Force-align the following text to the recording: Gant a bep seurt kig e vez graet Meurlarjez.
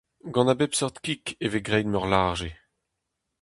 Gant 0.33 0.51
a 0.53 0.55
bep 0.59 0.73
seurt 0.75 0.97
kig 1.05 1.23
e 1.43 1.47
vez 1.51 1.63
graet 1.67 1.89
Meurlarjez. 1.91 2.55